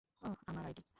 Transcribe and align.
ওহ, 0.23 0.35
আমার 0.47 0.63
আইডি। 0.65 0.81